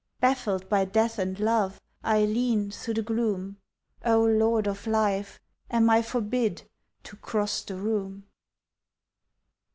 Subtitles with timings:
[0.19, 3.57] Baffled by death and love, I lean Through the gloom.
[4.03, 5.39] O Lord of life!
[5.69, 6.63] am I forbid
[7.03, 8.25] To cross the room?